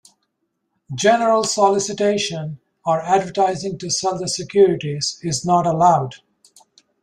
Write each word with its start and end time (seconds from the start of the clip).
General 0.95 1.43
solicitation 1.43 2.59
or 2.83 3.01
advertising 3.01 3.77
to 3.77 3.91
sell 3.91 4.17
the 4.17 4.27
securities 4.27 5.19
is 5.21 5.45
not 5.45 5.67
allowed. 5.67 6.15